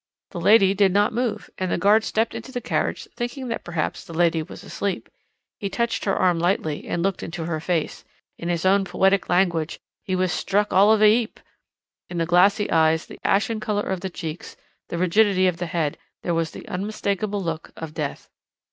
"The 0.31 0.41
lady 0.41 0.73
did 0.73 0.91
not 0.91 1.13
move, 1.13 1.51
and 1.59 1.71
the 1.71 1.77
guard 1.77 2.03
stepped 2.03 2.33
into 2.33 2.51
the 2.51 2.59
carriage, 2.59 3.07
thinking 3.15 3.49
that 3.49 3.63
perhaps 3.63 4.03
the 4.03 4.15
lady 4.15 4.41
was 4.41 4.63
asleep. 4.63 5.09
He 5.59 5.69
touched 5.69 6.05
her 6.05 6.15
arm 6.15 6.39
lightly 6.39 6.87
and 6.87 7.03
looked 7.03 7.21
into 7.21 7.45
her 7.45 7.59
face. 7.59 8.03
In 8.35 8.49
his 8.49 8.65
own 8.65 8.83
poetic 8.83 9.29
language, 9.29 9.79
he 10.01 10.15
was 10.15 10.31
'struck 10.31 10.73
all 10.73 10.91
of 10.91 11.03
a 11.03 11.05
'eap.' 11.13 11.39
In 12.09 12.17
the 12.17 12.25
glassy 12.25 12.67
eyes, 12.71 13.05
the 13.05 13.19
ashen 13.23 13.59
colour 13.59 13.83
of 13.83 14.01
the 14.01 14.09
cheeks, 14.09 14.57
the 14.89 14.97
rigidity 14.97 15.45
of 15.45 15.57
the 15.57 15.67
head, 15.67 15.99
there 16.23 16.33
was 16.33 16.49
the 16.49 16.67
unmistakable 16.67 17.43
look 17.43 17.71
of 17.77 17.93
death. 17.93 18.27